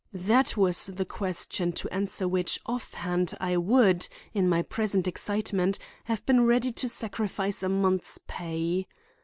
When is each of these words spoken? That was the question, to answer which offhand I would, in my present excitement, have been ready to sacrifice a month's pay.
That 0.13 0.57
was 0.57 0.87
the 0.87 1.05
question, 1.05 1.73
to 1.73 1.93
answer 1.93 2.27
which 2.27 2.57
offhand 2.65 3.35
I 3.39 3.55
would, 3.57 4.07
in 4.33 4.49
my 4.49 4.63
present 4.63 5.07
excitement, 5.07 5.77
have 6.05 6.25
been 6.25 6.43
ready 6.47 6.71
to 6.71 6.89
sacrifice 6.89 7.61
a 7.61 7.69
month's 7.69 8.17
pay. 8.17 8.87